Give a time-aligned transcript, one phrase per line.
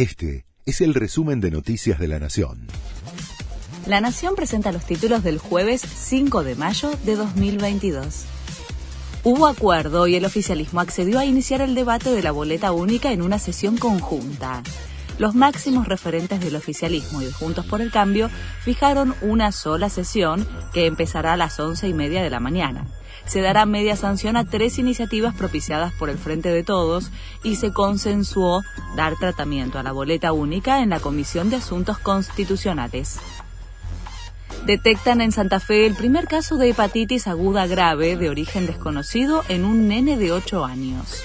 [0.00, 2.68] Este es el resumen de Noticias de la Nación.
[3.84, 8.24] La Nación presenta los títulos del jueves 5 de mayo de 2022.
[9.24, 13.20] Hubo acuerdo y el oficialismo accedió a iniciar el debate de la boleta única en
[13.20, 14.62] una sesión conjunta.
[15.20, 18.30] Los máximos referentes del oficialismo y de Juntos por el Cambio
[18.62, 22.86] fijaron una sola sesión que empezará a las once y media de la mañana
[23.26, 27.10] se dará media sanción a tres iniciativas propiciadas por el Frente de Todos
[27.44, 28.62] y se consensuó
[28.96, 33.20] dar tratamiento a la boleta única en la Comisión de Asuntos Constitucionales.
[34.64, 39.64] Detectan en Santa Fe el primer caso de hepatitis aguda grave de origen desconocido en
[39.64, 41.22] un nene de 8 años.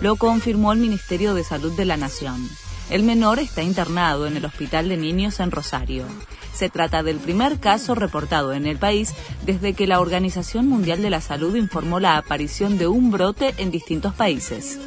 [0.00, 2.48] Lo confirmó el Ministerio de Salud de la Nación.
[2.90, 6.04] El menor está internado en el Hospital de Niños en Rosario.
[6.52, 11.10] Se trata del primer caso reportado en el país desde que la Organización Mundial de
[11.10, 14.78] la Salud informó la aparición de un brote en distintos países.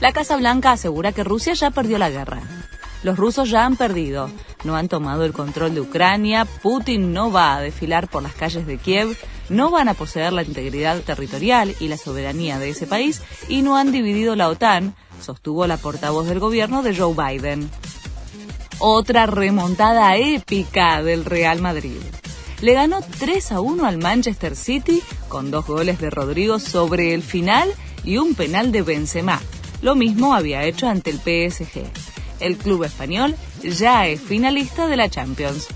[0.00, 2.40] La Casa Blanca asegura que Rusia ya perdió la guerra.
[3.02, 4.30] Los rusos ya han perdido,
[4.64, 8.66] no han tomado el control de Ucrania, Putin no va a desfilar por las calles
[8.66, 9.16] de Kiev,
[9.48, 13.76] no van a poseer la integridad territorial y la soberanía de ese país y no
[13.76, 17.70] han dividido la OTAN, sostuvo la portavoz del gobierno de Joe Biden
[18.80, 22.00] otra remontada épica del Real Madrid.
[22.62, 27.22] Le ganó 3 a 1 al Manchester City con dos goles de Rodrigo sobre el
[27.22, 27.72] final
[28.04, 29.40] y un penal de Benzema.
[29.82, 31.82] Lo mismo había hecho ante el PSG.
[32.40, 35.68] El club español ya es finalista de la Champions.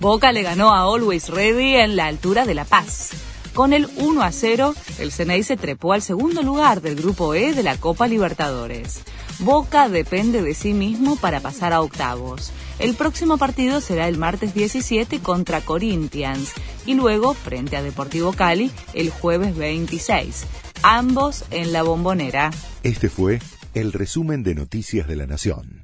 [0.00, 3.10] Boca le ganó a Always Ready en la altura de La Paz.
[3.54, 7.52] Con el 1 a 0, el Ceney se trepó al segundo lugar del grupo E
[7.52, 9.00] de la Copa Libertadores.
[9.40, 12.50] Boca depende de sí mismo para pasar a octavos.
[12.78, 16.52] El próximo partido será el martes 17 contra Corinthians
[16.86, 20.44] y luego frente a Deportivo Cali el jueves 26,
[20.82, 22.50] ambos en la bombonera.
[22.82, 23.38] Este fue
[23.74, 25.81] el resumen de Noticias de la Nación.